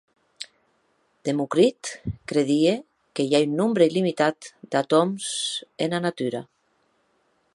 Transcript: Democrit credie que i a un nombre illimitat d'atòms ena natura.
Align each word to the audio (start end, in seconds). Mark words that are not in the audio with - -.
Democrit 1.27 1.89
credie 2.31 2.71
que 3.19 3.27
i 3.33 3.37
a 3.39 3.43
un 3.49 3.53
nombre 3.61 3.89
illimitat 3.91 4.49
d'atòms 4.77 5.31
ena 5.89 6.03
natura. 6.09 6.45